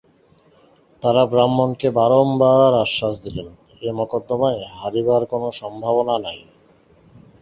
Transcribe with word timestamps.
তাঁহারা 1.03 1.23
ব্রাহ্মণকে 1.31 1.87
বারম্বার 1.99 2.71
আশ্বাস 2.83 3.15
দিলেন, 3.25 3.47
এ 3.81 3.89
মকদ্দমায় 3.99 4.61
হারিবার 4.75 5.21
কোনো 5.31 5.47
সম্ভাবনা 5.61 6.15
নাই। 6.25 6.39